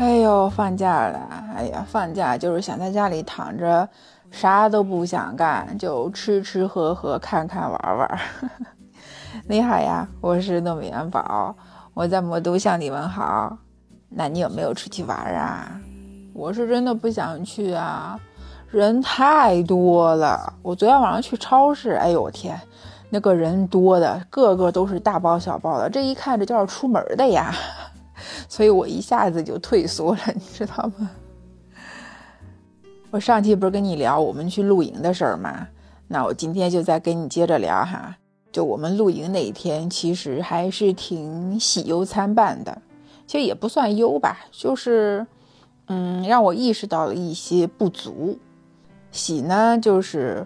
[0.00, 1.20] 哎呦，放假了！
[1.54, 3.86] 哎呀，放假就是想在家里躺着，
[4.30, 8.18] 啥都不想干，就吃吃喝喝，看看玩玩。
[9.46, 11.54] 你好呀，我是糯米元宝，
[11.92, 13.58] 我在魔都向你问好。
[14.08, 15.78] 那你有没有出去玩啊？
[16.32, 18.18] 我是真的不想去啊，
[18.70, 20.50] 人太多了。
[20.62, 22.58] 我昨天晚上去超市，哎呦我天，
[23.10, 27.52] 那个人多的，个个都是大包小包的，这一看这就要出门的呀。
[28.48, 31.10] 所以我一下子就退缩了， 你知道吗？
[33.10, 35.66] 我上期不是跟你聊我们去露营的事儿吗？
[36.06, 38.16] 那我今天就再跟你接着聊哈。
[38.52, 42.82] 就我们露营那一天，其实还是挺喜忧参半的。
[43.26, 45.24] 其实也不算忧吧，就是，
[45.86, 48.38] 嗯，让我意识到了一些不足。
[49.12, 50.44] 喜呢，就是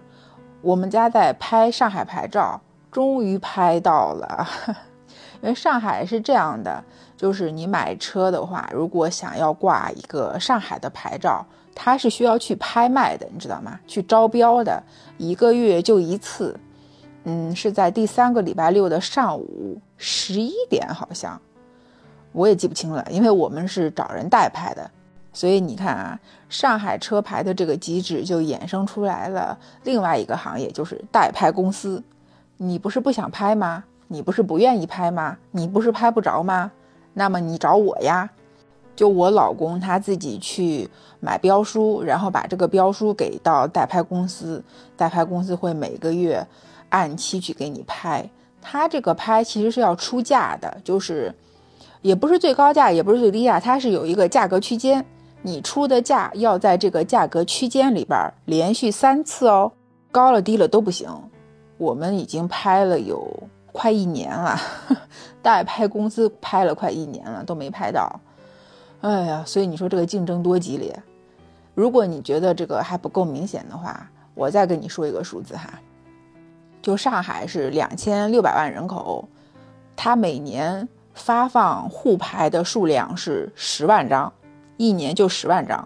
[0.61, 4.47] 我们家在拍上海牌照，终于拍到了。
[5.45, 6.83] 因为上海是这样的。
[7.15, 13.79] 就是你买车的话，如果想要挂一个上海的牌照，它是需要去拍卖的，你知道吗？
[13.87, 14.83] 去招标的，
[15.17, 16.59] 一个月就一次，
[17.23, 21.39] 嗯，是在第三个礼拜六的上午十一点，好像，
[22.33, 24.91] 我也记不清了，因为我们是找人代拍的，
[25.31, 32.03] 所以你看啊，上海车牌的这个机制就衍生出来了另外一个行业，就是代拍公司。
[32.57, 33.85] 你不是不想拍吗？
[34.07, 35.37] 你不是不愿意拍吗？
[35.51, 36.71] 你不是拍不着吗？
[37.13, 38.29] 那么你找我呀，
[38.95, 40.89] 就我老公他自己去
[41.19, 44.63] 买标书，然后把这个标书给到代拍公司，
[44.95, 46.45] 代拍公司会每个月
[46.89, 48.29] 按期去给你拍。
[48.61, 51.33] 他这个拍其实是要出价的，就是
[52.01, 55.05] 也不是最高价，也不是最低价，它是有一个价格区间，
[55.41, 59.71] 你出的价要在这个价格区间里边连续三次哦，
[60.11, 61.09] 高了低了都不行。
[61.77, 63.31] 我们已经拍了有。
[63.75, 64.57] 快一年了，
[65.41, 68.21] 代拍公司拍了快一年了都没拍到，
[69.01, 70.97] 哎呀，所以你说这个竞争多激烈。
[71.73, 75.77] 如果你觉得这个还不够明显的话，我再跟你说一个数字哈，
[76.81, 79.27] 就上海是两千六百万人口，
[79.93, 84.31] 它每年发放沪牌的数量是十万张，
[84.77, 85.85] 一年就十万张，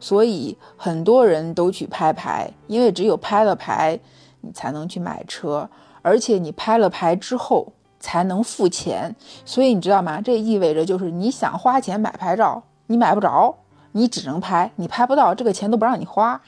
[0.00, 4.00] 所以很多人都去拍牌，因为只有拍了牌，
[4.40, 5.70] 你才能去买车。
[6.02, 9.14] 而且你拍了牌之后才能付钱，
[9.44, 10.20] 所以你知道吗？
[10.20, 13.56] 这意味着就是你想花钱买牌照，你买不着，
[13.92, 16.42] 你只能拍，你拍不到，这个钱都不让你花。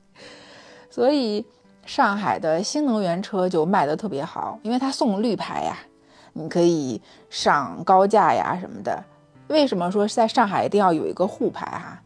[0.90, 1.46] 所以
[1.86, 5.78] 上海的新能源车就卖得特别好，因为它送绿牌呀，
[6.34, 7.00] 你可以
[7.30, 9.02] 上高架呀什么的。
[9.46, 12.02] 为什么说在上海一定要有一个沪牌哈？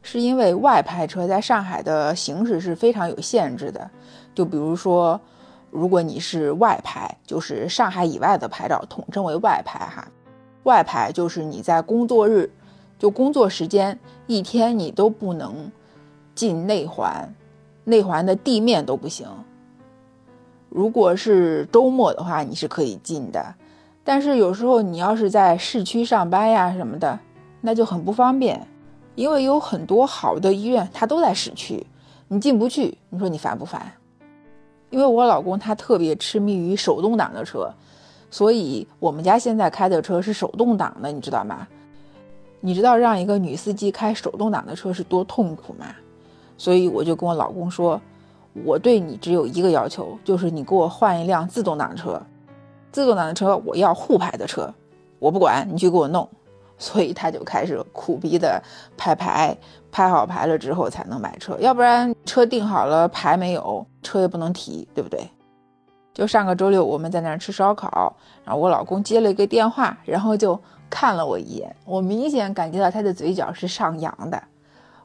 [0.00, 3.90] 是因为外牌车在上海的行驶是非常有限制的，
[4.34, 5.20] 就比如说。
[5.70, 10.06] 如果你是外牌，就是上海以外的牌照，统称为外牌哈。
[10.64, 12.50] 外牌就是你在工作日，
[12.98, 15.70] 就工作时间一天你都不能
[16.34, 17.32] 进内环，
[17.84, 19.26] 内环的地面都不行。
[20.68, 23.54] 如果是周末的话，你是可以进的，
[24.04, 27.18] 但是有时候你要是在市区上班呀什么的，
[27.60, 28.66] 那就很不方便，
[29.14, 31.86] 因为有很多好的医院它都在市区，
[32.28, 33.92] 你进不去，你说你烦不烦？
[34.90, 37.72] 因为我老公他特别痴迷于手动挡的车，
[38.30, 41.66] 所以我们家现在开的车是手动挡的，你知道吗？
[42.60, 45.86] 你知道让一个女司机开手动挡的车是多痛苦吗？
[46.58, 48.00] 所以我就跟我老公说，
[48.64, 52.20] 我对你只有一个要求，就是你给我换一辆自动挡车，
[52.92, 54.72] 自动挡的车我要沪牌的车，
[55.18, 56.28] 我不管你就给我弄。
[56.82, 58.62] 所以他就开始苦逼的
[58.96, 59.54] 拍牌，
[59.92, 65.28] 拍好牌了之后才能买车，要不然车定好了牌没有，车也不能提，对不对？
[66.12, 68.14] 就上个周六我们在那儿吃烧烤，
[68.44, 74.42] 然后我老公接了一个电话，然后就看了我一眼，我明显感觉到他的嘴角是上扬的。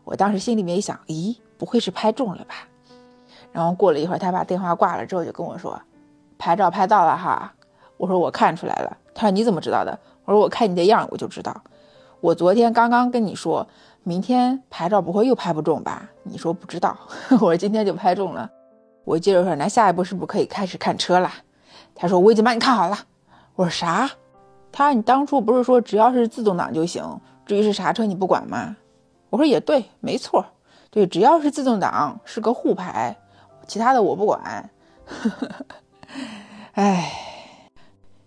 [0.04, 2.56] 我当时心里面一想，咦，不会是拍中了吧？
[3.52, 5.80] 然后过了一会儿，他把电话挂了之后就跟我说，
[6.38, 7.54] 牌照拍到了哈。
[7.98, 8.98] 我说我看出来了。
[9.14, 9.98] 他说你怎么知道的？
[10.26, 11.56] 我说我看你的样我就知道，
[12.26, 13.68] 我昨天刚刚跟你说，
[14.02, 16.10] 明天牌照不会又拍不中吧？
[16.24, 16.98] 你说不知道，
[17.30, 18.50] 我说今天就拍中了。
[19.04, 21.32] 我接着说，那下一步是不是可以开始看车了？
[21.94, 22.98] 他说我已经帮你看好了。
[23.56, 24.10] 我说啥？
[24.72, 27.04] 他说你当初不是说只要是自动挡就行，
[27.46, 28.76] 至于是啥车你不管吗？
[29.30, 30.44] 我说也对，没错，
[30.90, 33.16] 对，只要是自动挡是个沪牌，
[33.68, 34.68] 其他的我不管。
[36.74, 37.12] 哎，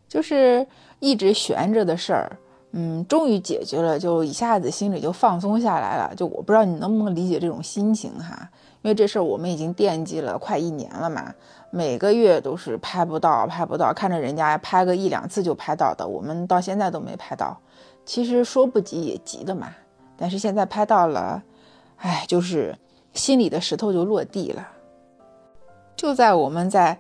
[0.07, 0.65] 就是。
[1.01, 2.37] 一直悬着的事儿，
[2.73, 6.15] 嗯，终于解决了，就一下子心里就放松下来了。
[6.15, 8.51] 就我不知道你能不能理解这种心情哈，
[8.83, 11.33] 因为这事儿我们已经惦记了快一年了嘛，
[11.71, 17.59] 每个月都是拍不到，拍不到，看着人家拍个一两次就拍到的，我们到现在都没拍到。
[18.05, 19.69] 其实说不急也急的嘛，
[20.17, 21.43] 但是现在拍到了，
[21.97, 22.77] 哎，就是
[23.15, 24.69] 心里的石头就落地了。
[25.97, 26.99] 就在我们在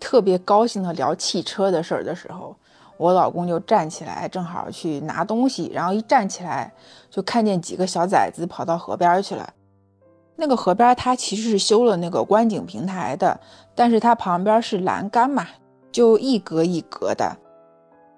[0.00, 2.56] 特别高兴的聊汽车的事儿的时候，
[3.00, 6.70] 我老公就站起来，正好去拿东西，然后一站起来
[7.08, 9.48] 就看见几个小崽子跑到河边去了。
[10.36, 13.40] 那个河边它其实是修了那个观景平台的，
[13.74, 15.46] 但是它旁边是栏杆嘛，
[15.90, 17.34] 就一格一格的。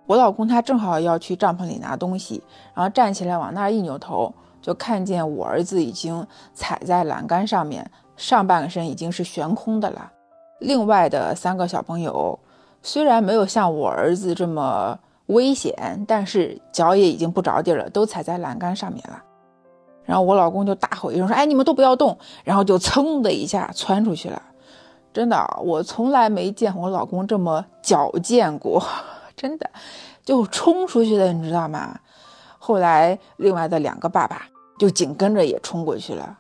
[0.09, 2.43] 我老公他正好要去帐篷里拿东西，
[2.75, 10.11] 然后站起来往那儿一扭头，就看见我儿子已经踩在栏杆上面，上半身已经是悬空的了。
[10.59, 12.37] 另外的三个小朋友
[12.83, 19.23] 虽然没有像我儿子这么危险，但是脚也已经不着地了，都踩在栏杆上面了。
[20.05, 24.43] 然后我老公就大吼一声说：“哎，你们都不要动！”然后就噌的一下窜出去了。
[25.13, 28.85] 真的，我从来没见我老公这么矫健过。
[29.37, 29.71] 真的
[30.25, 31.99] 就冲出去的，你知道吗？
[32.59, 34.47] 后来另外的两个爸爸
[34.79, 36.39] 就紧跟着也冲过去了。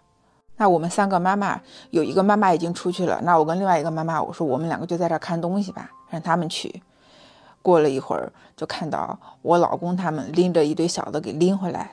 [0.62, 1.60] 那我们三个妈妈
[1.90, 6.80] 有一个妈妈已经出去了，那我跟另外一个妈妈我说我们两个就在这看东西吧，让他们去。
[7.62, 11.90] 过了一会儿就看到我老公他们拎着一堆小的给拎回来，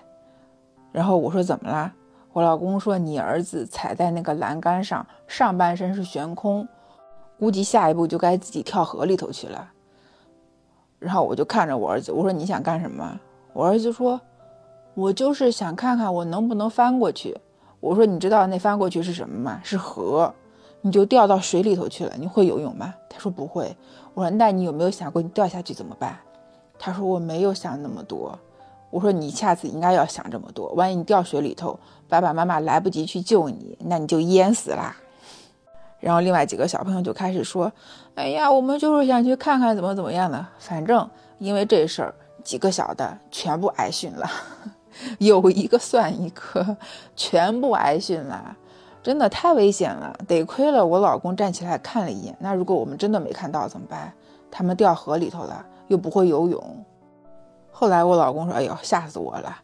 [0.92, 1.92] 然后我说怎么了？
[2.32, 6.68] 我老公说你儿子踩在那个栏杆上，上半身是悬空，
[7.40, 9.68] 估计下一步就该自己跳河里头去了。
[11.00, 13.20] 然后我就看着我儿子，我说你想干什么？
[13.52, 14.22] 我儿子说，
[14.94, 17.36] 我就是想看看我能不能翻过去。
[17.80, 19.62] 我说你知道那翻过去是什么吗？
[19.64, 20.34] 是河，
[20.82, 22.14] 你就掉到水里头去了。
[22.18, 22.94] 你会游泳吗？
[23.10, 23.76] 他说不会。
[24.14, 26.18] 我说那你有没有想过你掉下去怎么办？
[26.78, 28.38] 他说我没有想那么多。
[28.90, 34.96] 我说你下次应该要想这么多，万一你掉水里头，爸爸妈妈来不及去救你，那你就淹死啦。
[36.00, 37.72] 然后另外几个小朋友就开始说
[38.16, 40.44] ：“哎呀，我们就是想去看看怎么怎么样的。
[40.58, 44.28] 反正因为这事儿，几个小的全部挨训了，
[45.20, 46.78] 有一个算一个，
[47.16, 48.56] 全部挨训了，
[49.02, 50.16] 真的太危险了。
[50.28, 52.36] 得亏了我老公站起来看了一眼。
[52.40, 54.12] 那如果我们真的没看到怎么办？
[54.52, 56.86] 他们掉河里头了，又不会游泳。
[57.72, 59.58] 后来我老公说：‘哎呦，吓死我了！’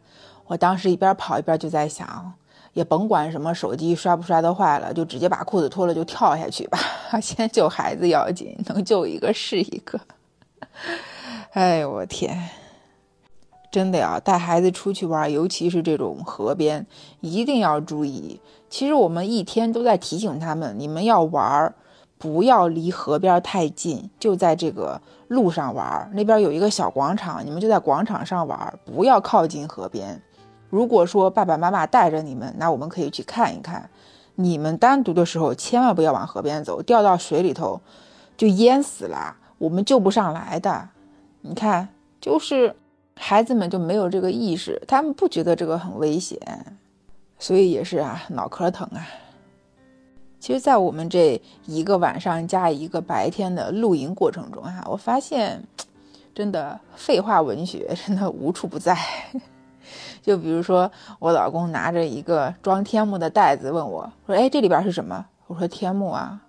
[0.46, 2.32] 我当时一边跑一边就在想。”
[2.72, 6.78] 也甭管什么手机摔不摔得坏了，就直接把裤子脱了就跳下去吧。
[7.22, 9.98] 先救孩子要紧，能救一个是一个。
[11.56, 12.38] 哎呦我天，
[13.76, 16.86] 真的呀，带孩子出去玩，尤其是这种河边，
[17.20, 18.40] 一定要注意。
[18.70, 21.74] 其实我们一天都在提醒他们，你们要玩，
[22.16, 26.10] 不要离河边太近，就在这个路上玩。
[26.14, 30.22] 那边有一个小广场，你们就在广场上玩，不要靠近河边。
[30.70, 33.90] 如果说爸爸妈妈带着你们，那我们可以去看一看。
[34.36, 37.82] 你们单独的时候，千万不要往河边走，掉到水里头
[38.38, 40.88] 就淹死了，我们救不上来的。
[41.42, 41.90] 你看，
[42.22, 42.74] 就是
[43.18, 46.38] 孩子们就没有这个意识，他们不觉得这个很危险，
[47.38, 49.06] 所以也是啊，脑壳疼啊。
[50.38, 55.60] 其实，在我们这一个晚上加一个白天的露营过程中啊，我发现，
[56.34, 58.96] 真的废话文学真的无处不在。
[60.22, 66.42] 就比如说，我老公拿着一个装天幕的袋子问我说：“哎，这里边是什么？”我说：“天幕啊。”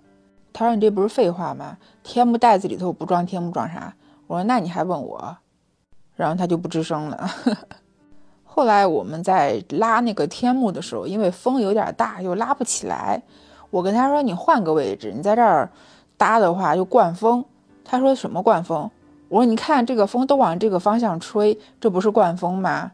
[0.51, 1.77] 他说：“你这不是废话吗？
[2.03, 3.95] 天幕袋子里头不装天幕装啥？”
[4.27, 5.37] 我说：“那你还问我？”
[6.17, 7.29] 然后他就不吱声了。
[8.43, 13.21] 后来我们在拉那个天幕的时候，因为风有点大，又拉不起来。
[13.69, 15.69] 我跟他说：“你换个位置，你在这儿
[16.17, 17.45] 搭的话就灌风。”
[17.85, 18.89] 他说：“什么灌风？”
[19.29, 22.91] 我说：“你看这个风都往这个方向吹，这不是灌风吗？”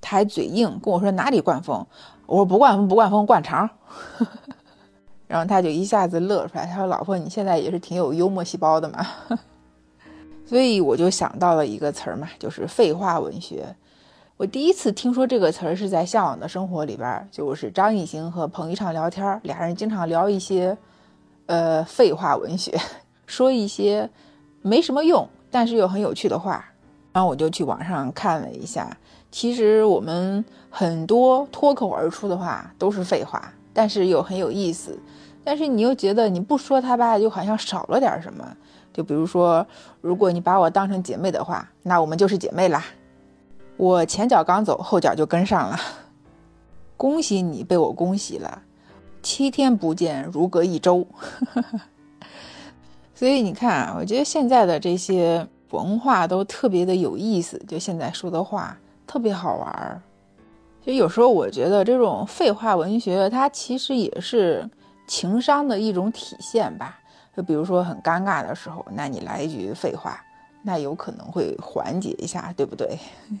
[0.00, 1.86] 他还嘴硬跟我说哪里灌风，
[2.26, 3.68] 我说不灌风不灌风灌肠，
[5.26, 9.06] 然后他就一下子乐出来，他说老婆你现在也是挺有幽默细胞的嘛，
[10.46, 13.66] 所以我就想到了一个词儿嘛，就是废话文学。
[14.36, 20.76] 我第一次听说这个词儿是在《向往的生活》里边，就是张艺兴和彭昱畅聊天，俩人经常聊一些
[21.46, 22.78] 呃废话文学，
[23.26, 24.08] 说一些
[24.62, 26.64] 没什么用但是又很有趣的话，
[27.12, 28.96] 然后我就去网上看了一下。
[29.32, 34.98] 其实我们很多脱口而出的话都是废话，但是又很有意思。
[35.42, 38.56] 但是你又觉得你不说它吧，就好像少了点什么。
[38.96, 39.66] 就比如说，
[40.00, 42.82] 如果你把我当成姐妹的话，那我们就是姐妹啦。
[43.76, 45.78] 我前脚刚走，后脚就跟上了。
[46.96, 48.62] 恭喜你被我恭喜了，
[49.22, 51.06] 七天不见如隔一周。
[53.14, 57.60] 所以你看啊，我觉得现在的这些文化都特别的有意思。
[57.68, 58.78] 就现在说的话。
[59.08, 60.02] 特别好玩儿。
[60.84, 64.68] 就有时候我觉得这种废话文学，它其实也是
[65.06, 66.98] 情商的一种体现吧。
[67.36, 70.18] 就比如说很尴尬的时候，那你来一句废话，
[70.62, 72.98] 那有可能会缓解一下，对不对？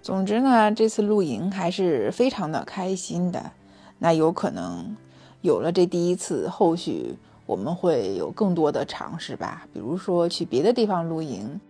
[0.00, 3.50] 总之呢，这次露营还是非常的开心的。
[3.98, 4.96] 那有可能
[5.42, 7.14] 有了这第一次，后续
[7.44, 9.66] 我们会有更多的尝试吧。
[9.74, 11.60] 比如说去别的地方露营，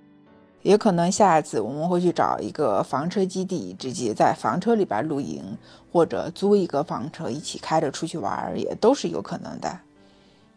[0.63, 5.43] 也可能下一次我们会去找一个房车基地，直接在房车里边露营，
[5.91, 9.81] 或者租一个房车一起开着出去玩，也都是有可能的。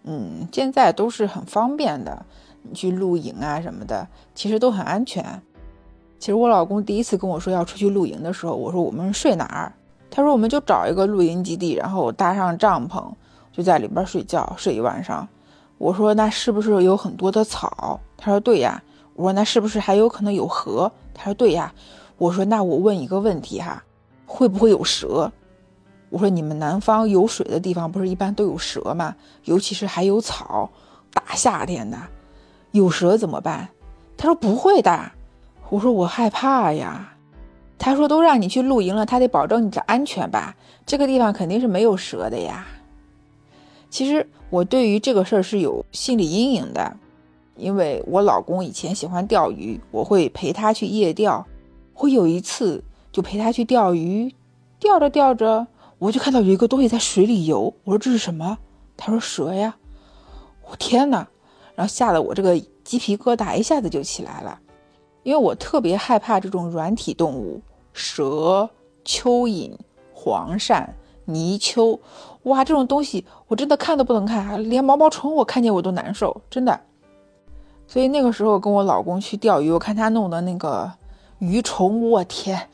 [0.03, 2.25] 嗯，现在都是很方便的，
[2.63, 5.23] 你去露营啊什么的，其实都很安全。
[6.19, 9.73] 其实我老公第一次跟我说要出去露营的时候，我说我们睡哪儿？
[10.09, 13.03] 他说我们就找一个露营基地，然后搭上帐篷，
[13.51, 15.27] 就在里边睡觉，睡一晚上。
[15.77, 17.99] 我说那是不是有很多的草？
[18.17, 18.81] 他说对呀。
[19.13, 20.91] 我说那是不是还有可能有河？
[21.13, 21.73] 他说对呀。
[22.17, 23.83] 我说那我问一个问题哈，
[24.25, 25.31] 会不会有蛇？
[26.11, 29.15] 我说你们南方有水的地方不是一般都有蛇吗？
[29.45, 30.69] 尤其是还有草，
[31.13, 31.97] 大夏天的，
[32.71, 33.69] 有蛇怎么办？
[34.17, 35.11] 他说不会的。
[35.69, 37.13] 我说我害怕呀。
[37.79, 40.55] 他说都让你去露营了，他得保证你的安全吧？
[40.85, 42.67] 这个地方肯定是没有蛇的呀。
[43.89, 46.97] 其实我对于这个事儿是有心理阴影的，
[47.55, 51.47] 因为我老公以前喜欢钓鱼，我会陪他去夜钓。
[51.95, 54.35] 我有一次就陪他去钓鱼，
[54.77, 55.67] 钓着钓着。
[56.01, 58.57] 我就看到有一个东西在水里游，我说这是什么？
[58.97, 59.77] 他说蛇呀！
[60.67, 61.27] 我天哪！
[61.75, 64.59] 然后吓得我这个鸡皮疙瘩一下子就起来了，
[65.21, 67.61] 因为我特别害怕这种软体动物，
[67.93, 68.67] 蛇、
[69.05, 69.77] 蚯蚓、
[70.11, 70.83] 黄鳝、
[71.25, 71.99] 泥鳅，
[72.43, 76.81] 哇，这种东西我真的看都不能看，连毛毛虫我看见我都难受，真的。
[77.85, 80.91] 所以那个时候跟我老公去钓鱼，我看他弄的那个
[81.37, 82.69] 鱼虫，我天！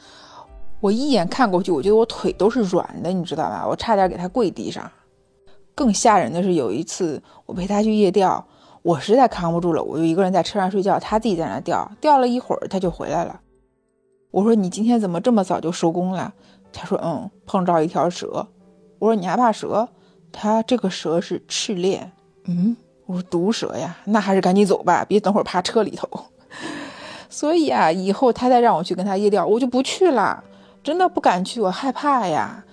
[0.79, 3.65] 我一眼看过去，我觉得我腿都是软的，你知道吧？
[3.67, 4.89] 我差点给他跪地上。
[5.73, 8.43] 更吓人的是，有一次我陪他去夜钓，
[8.81, 11.89] 我实在扛不住了，我就一个人在车上睡觉，他自己在那钓。
[11.99, 13.39] 钓了一会儿，他就回来了。
[14.31, 16.33] 我说：“你今天怎么这么早就收工了？”
[16.73, 18.45] 他说：“嗯，碰着一条蛇。”
[18.99, 19.87] 我说：“你还怕蛇？”
[20.31, 22.11] 他这个蛇是赤链。
[22.45, 26.07] 嗯，我说：“毒蛇呀，那还是赶紧走吧，别等会儿趴车里头。”
[27.29, 30.43] 所以啊，以后他再让我去跟他夜钓，我就不去了。
[30.87, 32.63] 真的不敢去，我害怕呀！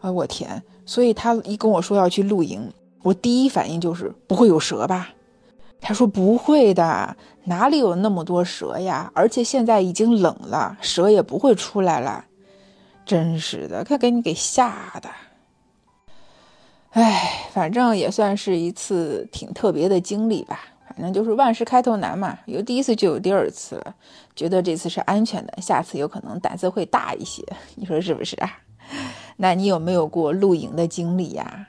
[0.00, 0.62] 啊，我天！
[0.84, 5.08] 所以他一跟我说要去露营，我第一反应就是不会有蛇吧？
[5.80, 9.10] 他说不会的，哪里有那么多蛇呀？
[9.16, 12.24] 而且现在已经冷了，蛇也不会出来了。
[13.04, 15.10] 真是的，快给你给吓的！
[16.90, 20.60] 哎，反正也算是一次挺特别的经历吧。
[20.96, 23.94] 反正就是万事开头难嘛，有第一次就有第二次了，
[24.34, 27.44] 觉得这次是安全的，下次有可能胆子会大一些，
[27.76, 28.50] 你说是不是啊？
[29.36, 31.66] 那你有没有过露营的经历呀？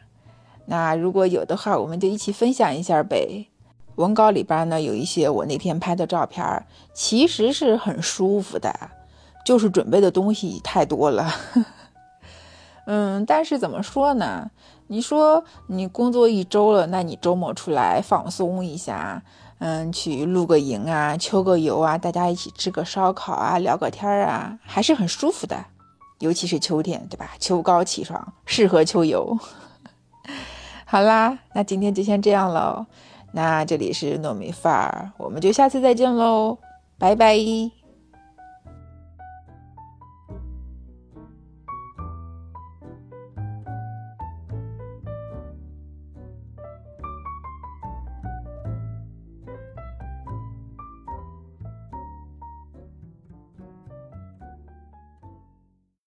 [0.67, 3.47] 那如果有的话，我们就一起分享一下呗。
[3.95, 8.73] 文稿里边呢有一些我那天拍的照片，其实是很舒服的，
[9.45, 11.29] 就是准备的东西太多了。
[12.85, 14.49] 嗯，但是怎么说呢？
[14.87, 19.21] 你说你工作一周了，那你周末出来放松一下，
[19.59, 25.57] 嗯，去露个营啊，秋个游啊，大家一起吃个烧烤啊，聊个天啊，还是很舒服的。
[26.19, 27.31] 尤其是秋天，对吧？
[27.39, 29.37] 秋高气爽，适合秋游。
[30.85, 32.85] 好啦，那今天就先这样喽。
[33.33, 36.57] 那这里是糯米饭儿，我们就下次再见喽，
[36.97, 37.76] 拜拜。